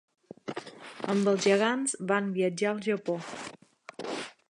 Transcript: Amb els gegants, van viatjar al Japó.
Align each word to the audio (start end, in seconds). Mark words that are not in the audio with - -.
Amb 1.15 1.29
els 1.33 1.45
gegants, 1.47 1.95
van 2.13 2.33
viatjar 2.39 2.73
al 2.73 2.83
Japó. 2.91 3.23